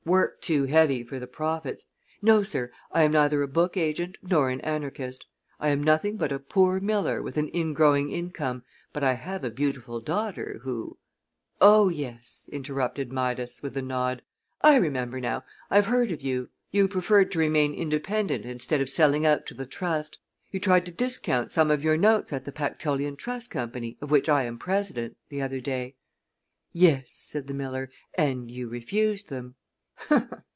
[0.03, 1.85] "Work too heavy for the profits.
[2.23, 5.27] No, sir, I am neither a book agent nor an anarchist.
[5.59, 9.51] I am nothing but a poor miller with an ingrowing income, but I have a
[9.51, 10.97] beautiful daughter who"
[11.71, 14.23] "Oh yes," interrupted Midas, with a nod.
[14.63, 15.43] "I remember now.
[15.69, 16.49] I've heard of you.
[16.71, 20.17] You preferred to remain independent instead of selling out to the Trust.
[20.49, 24.27] You tried to discount some of your notes at the Pactolean Trust Company, of which
[24.27, 25.93] I am president, the other day."
[26.73, 29.53] "Yes," said the miller, "and you refused them."